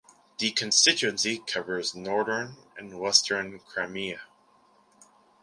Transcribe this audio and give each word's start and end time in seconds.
The 0.39 0.49
constituency 0.49 1.37
covers 1.45 1.93
Northern 1.93 2.57
and 2.75 2.99
Western 2.99 3.59
Crimea. 3.59 4.21